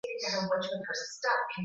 [0.21, 1.47] Wameimba nyimbo nyingi sana